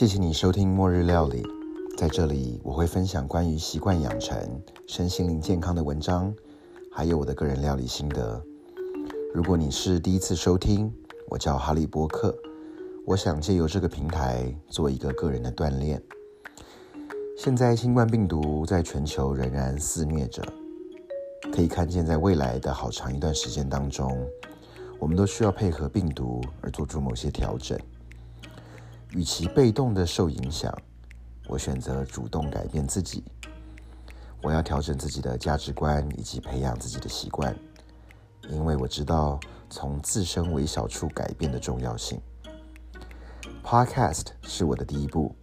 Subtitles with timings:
[0.00, 1.42] 谢谢你收听《末日料理》。
[1.94, 4.34] 在这里，我会分享关于习惯养成、
[4.86, 6.34] 身心灵健康的文章，
[6.90, 8.42] 还有我的个人料理心得。
[9.34, 10.90] 如果你是第一次收听，
[11.28, 12.34] 我叫哈利波克。
[13.04, 16.02] 我想借由这个平台做一个个人的锻炼。
[17.36, 20.42] 现在新冠病毒在全球仍然肆虐着，
[21.52, 24.26] 可以看见在未来的好长一段时间当中，
[24.98, 27.78] 我们都需要配合病毒而做出某些调整。
[29.12, 30.72] 与其被动的受影响，
[31.48, 33.24] 我选择主动改变自己。
[34.42, 37.54] 我要调整自己的价值观以及培养自己的习惯，
[38.48, 39.38] 因为我知道
[39.68, 42.20] 从自身微小处改变的重要性。
[43.64, 45.34] Podcast 是我的第一步，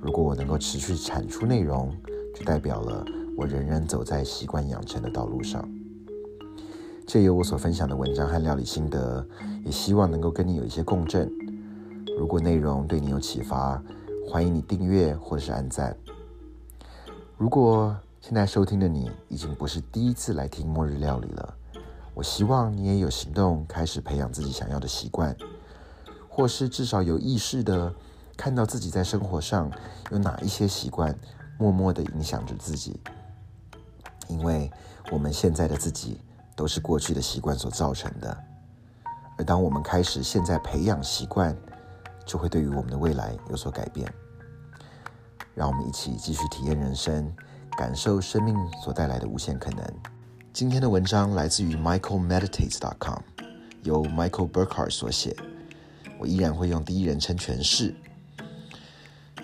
[0.00, 1.92] 如果我能够持续产出内容，
[2.34, 3.04] 就代表了
[3.36, 5.68] 我仍然走在习惯养成的道路上。
[7.06, 9.26] 借由我所分享的文章和料理心得，
[9.64, 11.28] 也希望能够跟你有一些共振。
[12.18, 13.80] 如果内容对你有启发，
[14.26, 15.96] 欢迎你订阅或是按赞。
[17.36, 21.54] 如果现在收听的你已经不是第一次来听末日料理了，
[22.14, 25.34] 我希望你也有行动，开始培养自己想要的习惯，
[26.28, 27.94] 或是至少有意识的
[28.36, 29.70] 看到自己在生活上
[30.10, 31.16] 有哪一些习惯
[31.56, 33.00] 默默的影响着自己。
[34.26, 34.68] 因为
[35.12, 36.20] 我们现在的自己
[36.56, 38.36] 都是过去的习惯所造成的，
[39.38, 41.56] 而当我们开始现在培养习惯。
[42.28, 44.06] 就会对于我们的未来有所改变。
[45.54, 47.34] 让我们一起继续体验人生，
[47.76, 49.84] 感受生命所带来的无限可能。
[50.52, 53.22] 今天的文章来自于 michaelmeditates.com，
[53.82, 55.34] 由 Michael Burkhardt 所写。
[56.18, 57.94] 我依然会用第一人称诠释。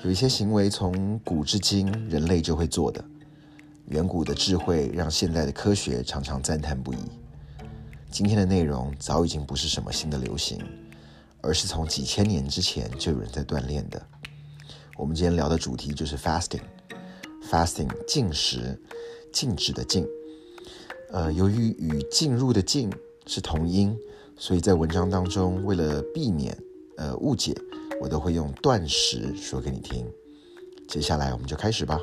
[0.05, 3.03] 有一些行为从古至今人类就会做的，
[3.87, 6.99] 远古的智慧让现代的科学常常赞叹不已。
[8.11, 10.62] 今天的内容早已经不是什么新的流行。
[11.45, 14.03] 而是从几千年之前就有人在锻炼的。
[14.97, 18.81] 我们今天聊的主题就是 fasting，fasting 禁食，
[19.31, 20.06] 禁止的禁。
[21.10, 22.91] 呃，由于与进入的进
[23.27, 23.94] 是同音，
[24.38, 26.56] 所以在文章当中，为了避免
[26.97, 27.55] 呃误解，
[28.00, 30.11] 我都会用断食说给你听。
[30.88, 32.00] 接下来我们就开始吧。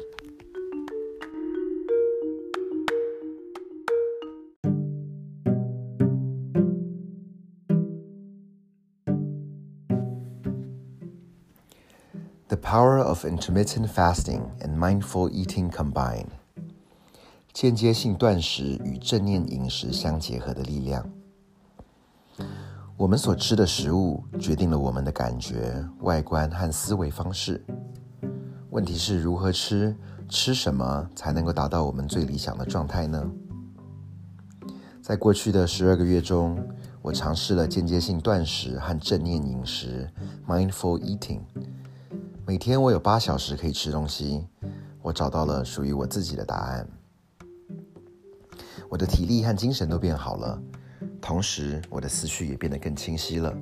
[12.61, 16.27] Power of intermittent fasting and mindful eating combine，
[17.51, 21.09] 间接性断食与正念饮食相结合的力量。
[22.95, 27.65] 我们所吃的食物决定了我们的感觉、外观和思维方式。
[28.69, 29.95] 问题是如何吃，
[30.29, 33.29] 吃什么才能够达到我们最理想的状态呢？
[35.01, 36.63] 在过去的十二个月中，
[37.01, 40.07] 我尝试了间接性断食和正念饮食
[40.47, 41.39] （mindful eating）。
[42.51, 44.45] 每天我有八小时可以吃东西，
[45.01, 46.85] 我找到了属于我自己的答案。
[48.89, 50.61] 我的体力和精神都变好了，
[51.21, 53.57] 同时我的思绪也变得更清晰了。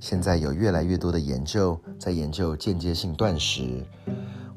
[0.00, 3.86] 现在有越来越多的研究在研究间接性断食，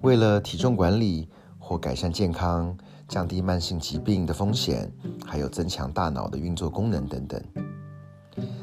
[0.02, 1.30] 为了体重管理
[1.60, 2.76] 或改善健康、
[3.08, 4.92] 降低慢性疾病的风险，
[5.24, 7.40] 还有增强大脑的运作功能等等。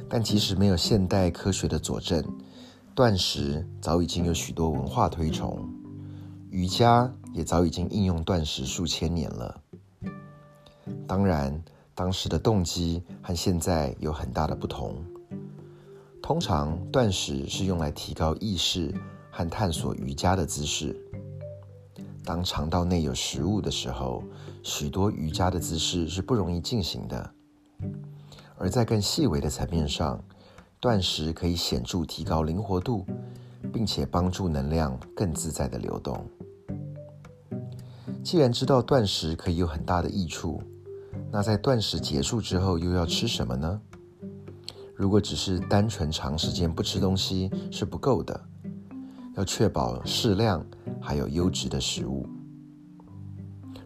[0.08, 2.20] 但即使没有现代科学的佐证，
[2.98, 5.72] 断食早已经有许多文化推崇，
[6.50, 9.60] 瑜伽也早已经应用断食数千年了。
[11.06, 11.62] 当然，
[11.94, 14.96] 当时的动机和现在有很大的不同。
[16.20, 18.92] 通常，断食是用来提高意识
[19.30, 21.00] 和探索瑜伽的姿势。
[22.24, 24.24] 当肠道内有食物的时候，
[24.64, 27.30] 许多瑜伽的姿势是不容易进行的。
[28.56, 30.20] 而在更细微的层面上，
[30.80, 33.04] 断食可以显著提高灵活度，
[33.72, 36.24] 并且帮助能量更自在的流动。
[38.22, 40.62] 既然知道断食可以有很大的益处，
[41.32, 43.80] 那在断食结束之后又要吃什么呢？
[44.94, 48.40] 如果只是单纯长时间不吃东西是不够的，
[49.34, 50.64] 要确保适量
[51.00, 52.24] 还有优质的食物。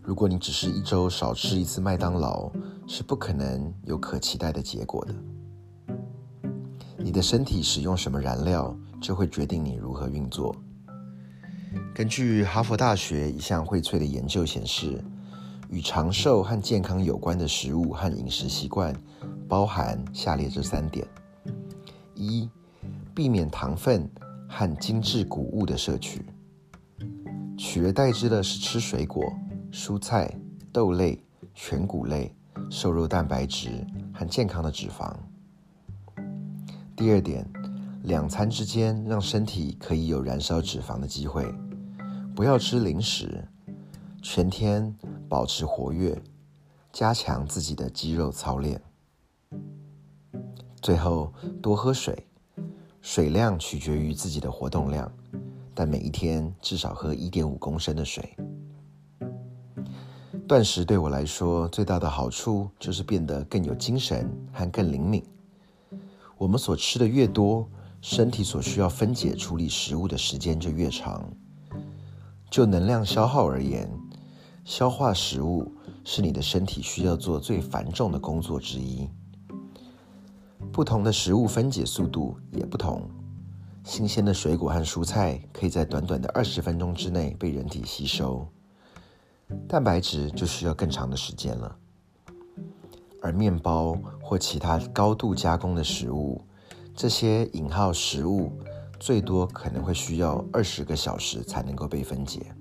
[0.02, 2.50] 如果你只是一周少吃一次麦当劳，
[2.86, 5.14] 是不可能有可期待的结果的。
[7.04, 10.54] 你的身体使用什么燃料，就会决定你如何运作。
[11.94, 15.02] 根据哈佛大学一项荟萃的研究显示，
[15.68, 18.94] 与长寿和健康有关的食物和饮食习惯，
[19.48, 21.06] 包含下列这三点：
[22.14, 22.48] 一、
[23.14, 24.08] 避免糖分
[24.48, 26.24] 和精致谷物的摄取，
[27.58, 29.24] 取而代之的是吃水果、
[29.72, 30.32] 蔬菜、
[30.70, 31.18] 豆类、
[31.54, 32.34] 全谷类、
[32.70, 33.84] 瘦肉蛋白质
[34.14, 35.12] 和健康的脂肪。
[37.02, 37.44] 第二点，
[38.04, 41.52] 两餐之间让身体可以有燃烧脂肪的机会，
[42.32, 43.44] 不要吃零食，
[44.22, 44.94] 全天
[45.28, 46.16] 保持活跃，
[46.92, 48.80] 加强自己的肌肉操练。
[50.80, 52.24] 最后多喝水，
[53.00, 55.12] 水量取决于自己的活动量，
[55.74, 58.32] 但每一天至少喝一点五公升的水。
[60.46, 65.20] 断食对我来说最大的好处就是变得更有精神和更灵敏。
[66.42, 67.68] 我们所吃的越多，
[68.00, 71.32] 身体所需要分解处理食物的时间就越长。
[72.50, 73.88] 就能量消耗而言，
[74.64, 75.72] 消化食物
[76.02, 79.08] 是你的身体需要做最繁重的工作之一。
[80.72, 83.08] 不同的食物分解速度也不同。
[83.84, 88.44] 新鲜的水果和蔬菜可以在短短的二十分钟之内被人体吸收，
[89.68, 91.76] 蛋白质就需要更长的时间了。
[93.22, 96.44] 而面包或其他高度加工的食物，
[96.94, 98.52] 这些引号食物
[98.98, 102.52] 最多可能会需要二十个小时才能够被分解。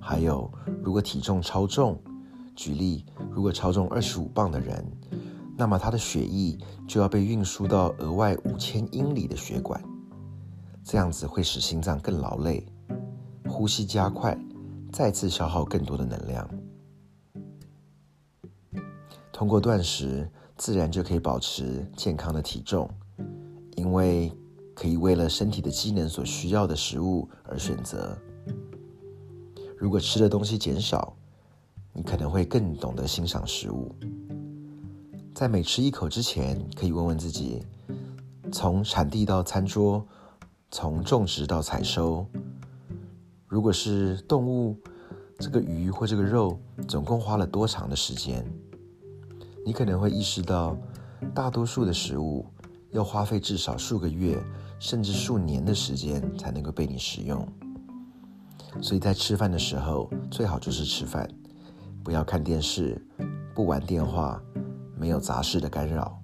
[0.00, 0.50] 还有，
[0.82, 2.00] 如果体重超重，
[2.56, 4.84] 举例，如果超重二十五磅的人。
[5.54, 9.80] 那么他的血液就要被运输到额外五千英里的血管，
[10.82, 12.66] 这样子会使心脏更劳累，
[13.46, 14.36] 呼吸加快，
[14.90, 16.48] 再次消耗更多的能量。
[19.32, 22.88] 通过断食，自然就可以保持健康的体重，
[23.76, 24.30] 因为
[24.74, 28.16] 可以为了身体的机能所需要的食物而选择。
[29.76, 31.16] 如果吃的东西减少，
[31.92, 33.92] 你可能会更懂得欣赏食物。
[35.34, 37.64] 在每吃一口之前，可以问问自己：
[38.52, 40.06] 从产地到餐桌，
[40.70, 42.24] 从种植到采收，
[43.48, 44.76] 如果是动物，
[45.38, 46.56] 这个鱼或这个肉，
[46.86, 48.46] 总共花了多长的时间？
[49.64, 50.76] 你可能会意识到，
[51.34, 52.46] 大多数的食物
[52.90, 54.42] 要花费至少数个月，
[54.78, 57.46] 甚至数年的时间才能够被你食用。
[58.80, 61.28] 所以在吃饭的时候，最好就是吃饭，
[62.02, 63.00] 不要看电视，
[63.54, 64.42] 不玩电话。
[64.94, 66.16] 没有杂事的干扰，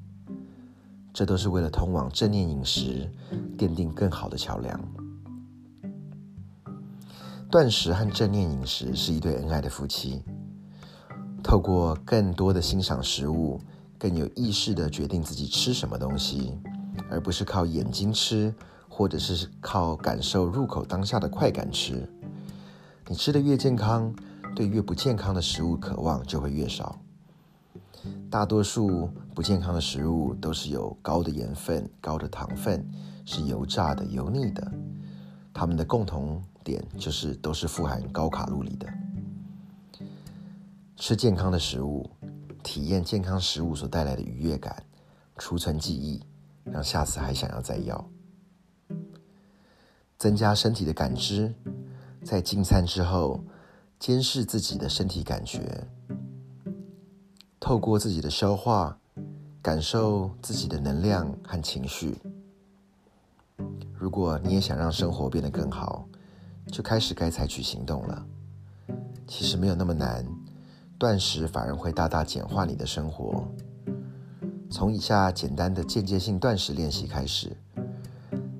[1.12, 3.12] 这都是为了通往正念饮食
[3.56, 4.80] 奠定更好的桥梁。
[7.50, 10.22] 断食和正念饮食是一对恩爱的夫妻，
[11.42, 13.60] 透过更多的欣赏食物，
[13.98, 16.58] 更有意识的决定自己吃什么东西，
[17.10, 18.54] 而不是靠眼睛吃，
[18.88, 22.08] 或者是靠感受入口当下的快感吃。
[23.06, 24.14] 你吃的越健康，
[24.54, 26.98] 对越不健康的食物渴望就会越少。
[28.30, 32.86] 大多数不健康的食物都是有高的盐分、高的糖分，
[33.24, 34.70] 是油炸的、油腻的。
[35.54, 38.86] 它们的共同点就是都是富含高卡路里的。
[41.00, 42.10] 吃健康的食物，
[42.64, 44.82] 体验健康食物所带来的愉悦感，
[45.36, 46.20] 储存记忆，
[46.64, 48.04] 让下次还想要再要。
[50.18, 51.54] 增加身体的感知，
[52.24, 53.40] 在进餐之后，
[54.00, 55.86] 监视自己的身体感觉。
[57.60, 58.98] 透过自己的消化，
[59.62, 62.18] 感受自己的能量和情绪。
[63.94, 66.08] 如果你也想让生活变得更好，
[66.66, 68.26] 就开始该采取行动了。
[69.28, 70.26] 其实没有那么难，
[70.98, 73.46] 断食反而会大大简化你的生活。
[74.68, 77.56] 从以下简单的间接性断食练习开始，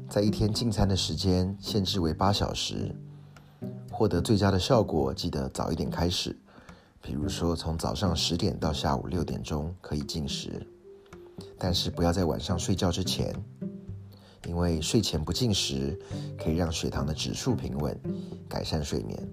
[0.09, 2.95] 在一天进餐的时间限制为八小时，
[3.91, 6.35] 获得最佳的效果，记得早一点开始。
[7.03, 10.65] 比如说，从早上十点到下午六点钟可以进食，
[11.59, 13.35] 但是不要在晚上睡觉之前，
[14.47, 15.99] 因为睡前不进食
[16.39, 17.99] 可以让血糖的指数平稳，
[18.49, 19.29] 改善睡眠。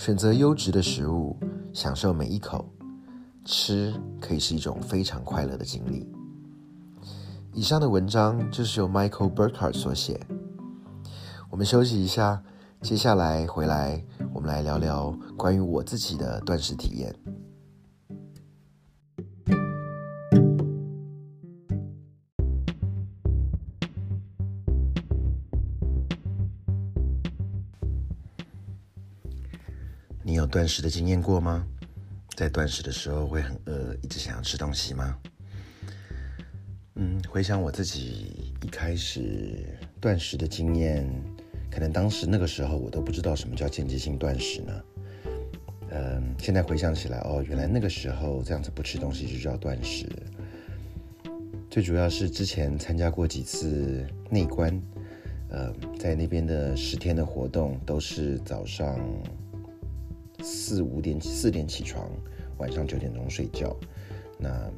[0.00, 1.36] 选择优质的食物，
[1.74, 2.64] 享受每一口，
[3.44, 6.08] 吃可以是一种非常快乐的经历。
[7.52, 10.18] 以上的文章就是由 Michael Burkhardt 所写。
[11.50, 12.42] 我们休息一下，
[12.80, 14.02] 接下来回来。
[14.32, 17.14] 我们来聊聊关于我自己的断食体验。
[30.50, 31.64] 断食的经验过吗？
[32.36, 35.16] 在断食的时候会很饿，一直想要吃东西吗？
[36.96, 39.64] 嗯，回想我自己一开始
[40.00, 41.08] 断食的经验。
[41.70, 44.82] 可能当时那个时候我都不知道什么叫间接性断食呢。
[45.90, 50.08] 嗯，现在回想起来，哦，原来那个时候这样子不吃东西就叫断食。
[51.70, 54.82] 最主要是之前参加过几次内观，
[55.48, 58.98] 呃，在那边的十天的活动都是早上
[60.42, 62.10] 四五点四点起床，
[62.58, 63.76] 晚上九点钟睡觉。
[64.38, 64.70] 那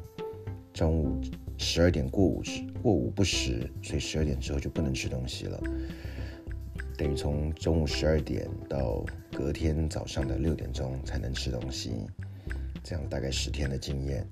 [0.73, 1.21] 中午
[1.59, 2.43] 十二点过午
[2.83, 5.61] 过午不食，所以十二点之后就不能吃东西了。
[6.97, 11.93] 等于从中午十二点到隔天早上的六点钟才能吃东西，
[12.83, 14.27] 这样大概十天的经验。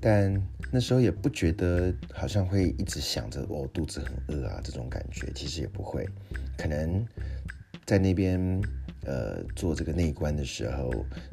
[0.00, 0.34] 但
[0.72, 6.04] 那时候也不觉得好像会一直想着我肚子很饿啊这种感觉，其实也不会。
[6.58, 7.06] 可能
[7.86, 8.60] 在那边
[9.04, 10.90] 呃做这个内观的时候，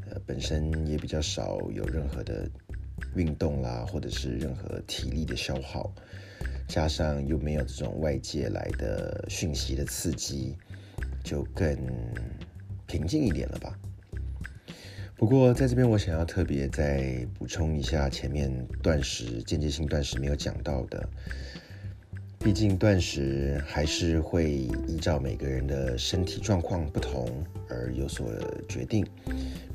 [0.09, 2.49] 呃本身也比较少有任何的
[3.15, 5.93] 运动啦，或者是任何体力的消耗。
[6.67, 10.55] 加上又没有这种外界来的讯息的刺激，
[11.23, 11.75] 就更
[12.85, 13.75] 平静一点了吧。
[15.17, 18.49] 不过在这边，我想要特别再补充一下前面
[18.83, 21.09] 断食、间接性断食没有讲到的。
[22.39, 27.29] 毕竟断食还是会依照每个人的身体状况不同
[27.67, 28.31] 而有所
[28.67, 29.05] 决定。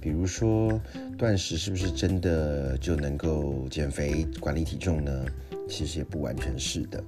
[0.00, 0.80] 比如说，
[1.18, 5.26] 断食是不是真的就能够减肥、管理体重呢？
[5.68, 7.04] 其实也不完全是的。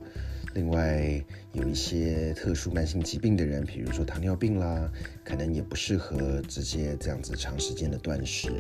[0.55, 1.23] 另外，
[1.53, 4.91] 有一些特殊慢性疾病的人，比如说糖尿病啦，
[5.25, 8.51] 可能也不适合直接这样子长时间的断食。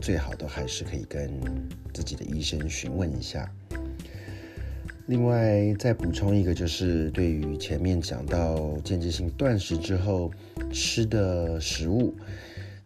[0.00, 1.40] 最好都还是可以跟
[1.94, 3.48] 自己的医生询问一下。
[5.06, 10.32] 另外，再补充一个，就是对于前面讲到间接性断食之后
[10.72, 12.12] 吃的食物，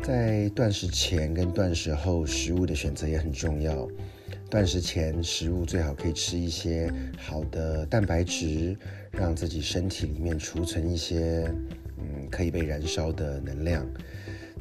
[0.03, 3.89] 在断食前跟断食后食物的选择也很重要。
[4.51, 8.77] 断食前，食物最好可以吃一些好的蛋白质，
[9.13, 11.51] 让自己身体里面储存一些
[11.97, 13.87] 嗯可以被燃烧的能量。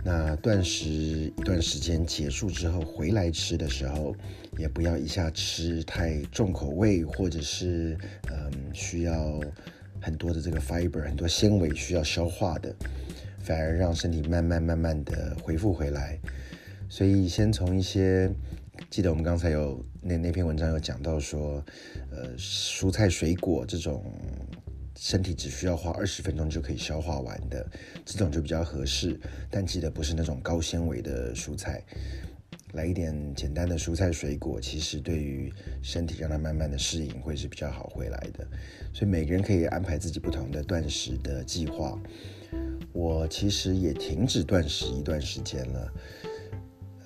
[0.03, 4.15] 那断食一段时间结束之后回来吃的时候，
[4.57, 7.97] 也不要一下吃太重口味，或者是
[8.29, 9.39] 嗯需要
[10.01, 12.73] 很多的这个 fiber 很多纤维需要消化的，
[13.39, 16.17] 反而让身体慢慢慢慢的恢复回来。
[16.87, 18.31] 所以先从一些。
[18.89, 21.61] 记得我们刚才有那那篇文章有讲到说，
[22.11, 24.01] 呃，蔬菜水果这种
[25.01, 27.65] 身体只需要花二十分钟就可以消化完的，
[28.03, 29.17] 这种就比较合适。
[29.49, 31.81] 但记得不是那种高纤维的蔬菜，
[32.73, 35.49] 来一点简单的蔬菜水果，其实对于
[35.81, 38.45] 身体让它慢慢的适应会是比较好回来的。
[38.93, 41.97] 所以每个人可以安排自己不同的断食的计划。
[42.91, 45.93] 我其实也停止断食一段时间了。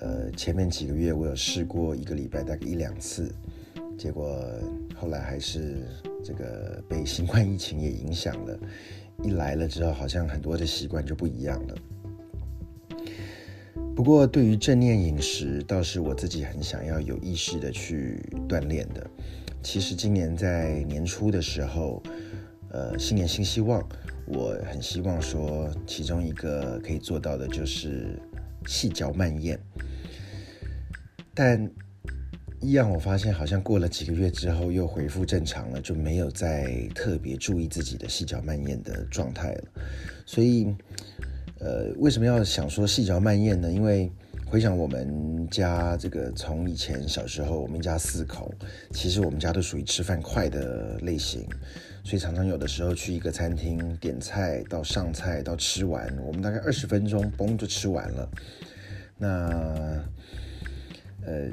[0.00, 3.32] 呃，前面几个月我有试过一个礼拜大概一两次，
[3.96, 4.44] 结果
[4.96, 5.86] 后来还是
[6.24, 8.58] 这个被新冠疫情也影响了，
[9.22, 11.74] 一来了之后好像很多的习惯就不一样了。
[13.94, 19.08] 不过对于正念饮食，倒是我自己很想要有意识的去锻炼的。
[19.62, 22.02] 其实今年在年初的时候，
[22.70, 23.86] 呃，新年新希望，
[24.26, 28.18] 我很希望说其中一个可以做到的就是
[28.66, 29.58] 细嚼慢咽。
[31.32, 31.70] 但
[32.60, 39.64] 一样，我发现好像过了几个月之后又恢复正常了，就没有再特别注意自己的细嚼慢咽的状态了。
[40.24, 40.74] 所以，
[41.60, 43.70] 呃，为什么要想说细嚼慢咽呢？
[43.70, 44.10] 因为
[44.46, 48.50] 回想我们家这个从以前小时候，我们一家四口，
[48.92, 51.46] 其实我们家都属于吃饭快的类型，
[52.02, 58.30] 所以常常有的时候去一个餐厅点菜到上菜到吃完，我们大概二十分钟嘣就吃完了。
[59.18, 60.02] 那
[61.26, 61.50] 呃，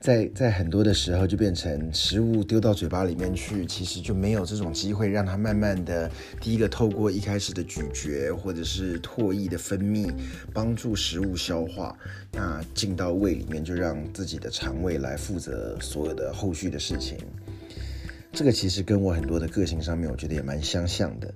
[0.00, 10.12] 在在很多的时候就变成食物丢到嘴巴里面去，其实就没有这种机会让它慢慢的，第一个透过一开始的咀嚼或者是唾液的分泌，
[10.52, 11.96] 帮助食物消化，
[12.32, 17.18] 那进到胃里面就让自己的肠胃来负责所有的后续的事情。
[18.32, 21.34] 这个其实跟我很多的个性上面，我觉得也蛮相像的，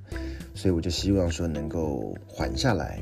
[0.55, 3.01] 所以我就希望说能够缓下来。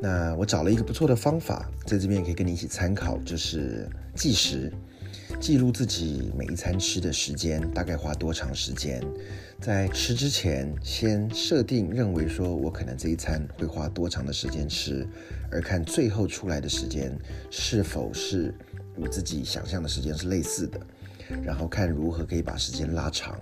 [0.00, 4.72] 那我找了一个不错的方法，在这边也可以跟你一起参考，就是计时，
[5.40, 9.02] 记录自己每一餐吃的时间，大概花多长时间。
[9.60, 15.04] 在吃之前，先设定认为说我可能这一餐会花多长的时间吃，
[15.50, 17.12] 而看最后出来的时间
[17.50, 18.54] 是否是
[18.94, 20.80] 你自己想象的时间是类似的，
[21.42, 23.36] 然后看如何可以把时间拉长。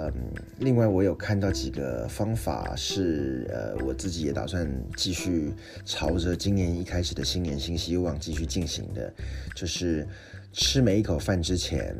[0.00, 0.12] 嗯，
[0.60, 5.52] 另外我有看到几个方法是，呃，我自己也打算继续
[5.84, 9.12] 朝着今年一开始的新年新希望继续进行的，
[9.56, 10.06] 就是
[10.52, 11.96] 吃每一口饭之前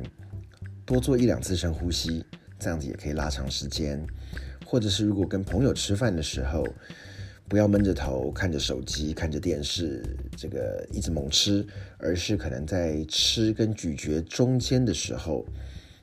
[0.87, 2.25] 多做一两次深呼吸，
[2.57, 4.01] 这样子也可以拉长时间。
[4.65, 6.65] 或者是如果跟朋友吃饭的时候，
[7.49, 10.05] 不要闷着头看着手机、看着电视，
[10.37, 11.67] 这个一直猛吃，
[11.99, 15.45] 而是可能在吃跟咀嚼中间的时候，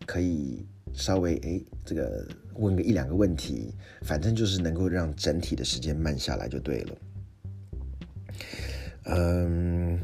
[0.06, 0.66] 可以。
[0.96, 2.26] 稍微诶，这个
[2.56, 6.98] 问个一两个问题，反正就是能够让整体的时间慢下来就对了。
[9.08, 10.00] 嗯，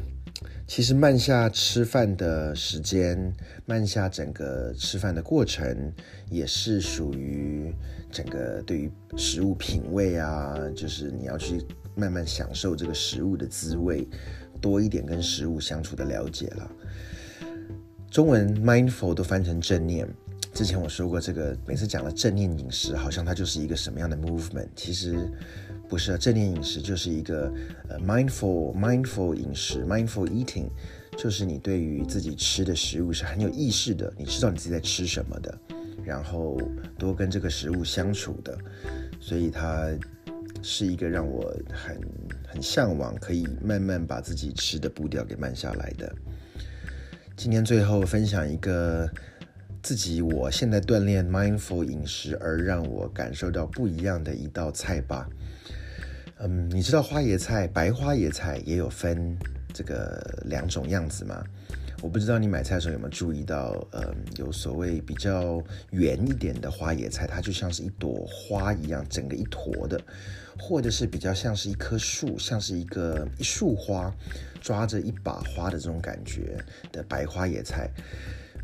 [0.66, 3.32] 其实慢下吃饭的时间，
[3.66, 5.92] 慢下整个吃饭的过程，
[6.30, 7.74] 也是属于
[8.10, 11.60] 整个对于食物品味啊，就是你要去
[11.96, 14.06] 慢慢享受这个食物的滋味，
[14.60, 16.70] 多一点跟食物相处的了解了。
[18.10, 20.06] 中文 mindful 都翻成正念。
[20.52, 24.68] 之前我说过，这个每次讲了正念饮食，好像它就是一个什么样的 movement？
[24.76, 25.16] 其实
[25.88, 27.50] 不是啊，正念饮食就是一个
[27.88, 30.68] 呃 mindful mindful 饮食 mindful eating，
[31.16, 35.58] 就是你对于自己吃的食物是很有意识的，你知道你自己在吃什么的，
[36.04, 36.60] 然后
[36.98, 38.56] 多跟这个食物相处的，
[39.18, 39.88] 所以它
[40.60, 41.98] 是一个让我很
[42.46, 46.14] 很向往，可以慢慢把自己吃的步调给慢下来的。
[47.36, 49.10] 今天最后分享一个。
[49.82, 55.28] 自己，我现在锻炼 mindful 饮食，而让我感受到不一样的一道菜吧。
[56.38, 59.36] 嗯，你知道花椰菜，白花椰菜也有分
[59.74, 61.42] 这个两种样子吗？
[62.00, 65.60] 我不知道你买菜的时候有没有注意到，嗯，有所谓比较
[65.90, 69.98] 圆一点的花椰菜，它就像是一朵花一样，整个一坨的；
[70.58, 74.14] 或者是比较像是一棵树，像是一个一束花
[74.60, 76.56] 抓着一把花的这种感觉
[76.92, 77.90] 的白花椰菜。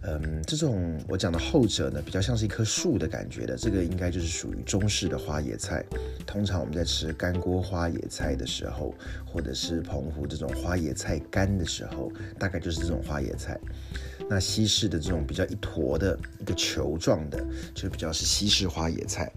[0.02, 5.84] 嗯，这种我讲的后者呢，比较像是一棵树的感觉的，这个应该就是属于中式的花野菜。
[6.24, 8.94] 通常我们在吃干锅花野菜的时候，
[9.26, 13.58] 或者是澎湖这种花野菜干的时候，大概就是这种花野菜。
[14.30, 19.30] 那西式的这种比较一坨的一个球状的，就比较是西式花野菜。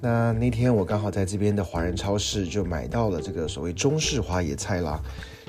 [0.00, 5.02] 那那天我刚好在这边的华人超市就买到了这个所谓中式花野菜啦。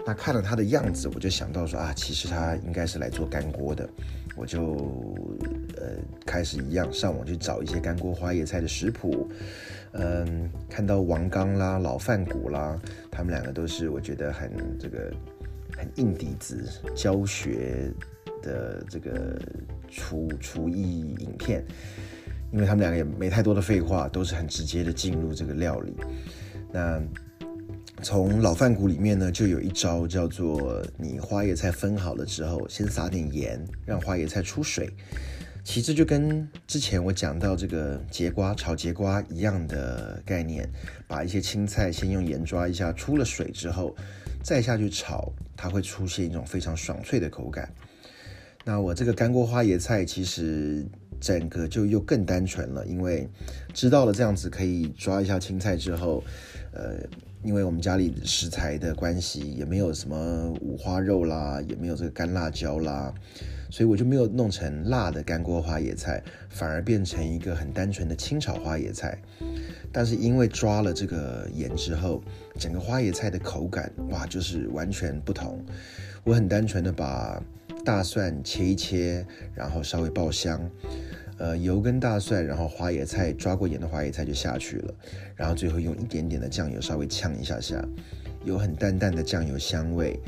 [0.06, 3.90] 那看了它的样子，我就想到说啊，其实它应该是来做干锅的。
[4.36, 4.75] 我就
[5.78, 9.30] 呃开始一样上网去找一些干锅花椰菜的食谱，
[9.92, 12.80] 嗯，看到王刚啦、老范谷啦，
[13.12, 15.13] 他们两个都是我觉得很这个
[15.78, 17.92] 很硬底子教学
[18.42, 19.40] 的这个
[19.88, 21.63] 厨厨艺影片，
[22.52, 25.93] 因为他们两个也没太多的废话，都是很直接的进入这个料理。
[26.72, 27.00] 那
[28.04, 34.89] 从老饭骨里面呢，就有一招叫做：你花椰菜分好了之后，先撒点盐，让花椰菜出水。
[35.63, 40.70] 其实就跟之前我讲到这个节瓜炒节瓜一样的概念，
[41.08, 43.96] 把一些青菜先用盐抓一下，出了水之后，
[44.44, 47.74] 再下去炒，它会出现一种非常爽脆的口感。
[48.66, 50.86] 那我这个干锅花椰菜其实
[51.22, 53.30] 整个就又更单纯了，因为
[53.74, 56.22] 知道了这样子可以抓一下青菜之后，
[56.74, 56.98] 呃。
[57.43, 63.13] 因为我们家里食材的关系，也没有什么五花肉啦，也没有这个干辣椒啦，
[63.69, 69.21] 所以我就没有弄成辣的干锅花野菜，反而变成一个很单纯的清炒花野菜。
[69.91, 72.23] 但是因为抓了这个盐之后，
[72.58, 75.63] 整个花野菜的口感哇，就是完全不同。
[76.23, 77.43] 我很单纯的把
[77.84, 80.62] 大蒜切一切，然后稍微爆香。
[81.39, 84.93] 呃，油跟大蒜，然后花椰菜抓过盐的花椰菜就下去了，
[85.36, 87.84] 然后最后用一点点的酱油稍微呛一下下，
[88.46, 90.19] 有很淡淡的酱油香味，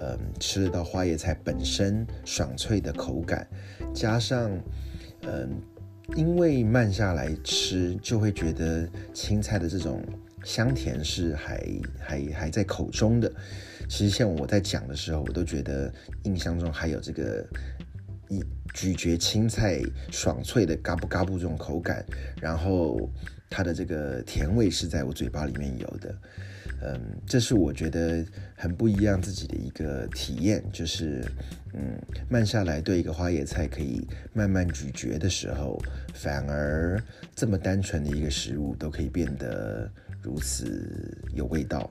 [0.00, 3.48] 嗯，吃得到花椰菜本身爽脆的口感，
[3.94, 4.50] 加上，
[5.22, 5.48] 嗯，
[6.16, 10.02] 因为慢下来吃，就会觉得青菜的这种
[10.42, 11.66] 香甜是还
[12.00, 13.32] 还还在口中的。
[13.88, 15.90] 其实像我在讲的时候，我都觉得
[16.24, 17.46] 印象中还有这个
[18.28, 18.42] 一。
[18.74, 22.04] 咀嚼青菜爽脆的嘎布嘎布这种口感，
[22.40, 23.10] 然后
[23.50, 26.14] 它的这个甜味是在我嘴巴里面有的，
[26.82, 31.24] 嗯，这是我觉得很不一样自己的一个体验，就是
[31.74, 35.80] 嗯慢下来对一个花椰菜可以慢慢咀嚼的时候，
[36.14, 37.02] 反而
[37.34, 39.90] 这么单纯的一个食物都可以变得
[40.22, 41.90] 如此有味道。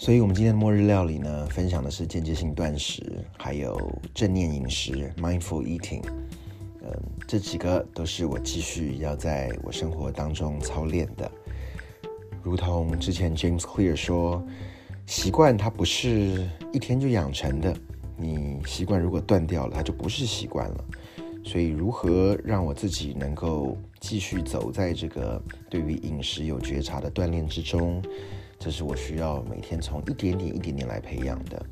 [0.00, 3.78] 所以，我们今天的末日料理呢，分享的是间接性断食，还有
[4.14, 6.02] 正念饮食 （mindful eating）。
[6.80, 6.90] 嗯，
[7.28, 11.30] 这几个都是我继续要在我生活当中操练的。
[12.42, 14.42] 如同之前 James Clear 说，
[15.04, 17.76] 习惯它不是一天就养成的，
[18.16, 20.84] 你习惯如果断掉了，它就不是习惯了。
[21.44, 28.02] 所以，如何让我自己能够继续走在这个对于饮食有觉察的锻炼之中？
[28.60, 31.66] 这是我需要每天从一点点、一点点来培养的。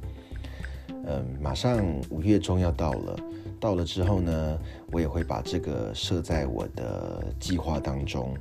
[1.04, 3.16] 嗯，马上五月中要到了，
[3.60, 4.58] 到了之后呢，
[4.90, 8.34] 我也会把这个设在我的计划当中。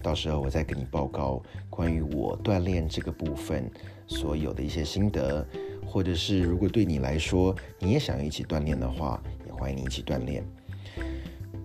[0.00, 3.68] 到时候我再给你报告关于我锻炼这个部分
[4.06, 5.44] 所有的一些心得，
[5.84, 10.44] 或者是如果对你来说你也想要一起锻炼的话，也欢迎你一起锻炼。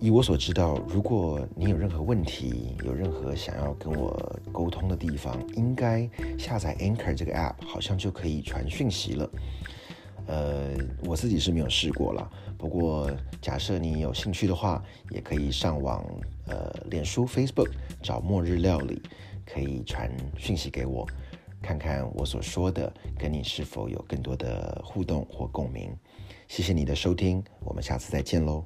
[0.00, 6.08] 以我所知道，如果你有任何问题，有任何想要跟我沟通的地方，应该
[6.38, 9.30] 下载 Anchor 这个 App，好像就可以传讯息了。
[10.26, 10.68] 呃，
[11.04, 12.30] 我自己是没有试过了。
[12.56, 16.04] 不过假设你有兴趣的话，也可以上网，
[16.46, 19.02] 呃，脸书 Facebook 找末日料理，
[19.44, 21.04] 可以传讯息给我，
[21.60, 25.90] 看看我所说的跟你是否有更多的互动或共鸣。
[26.46, 28.64] 谢谢你的收听，我们下次再见喽。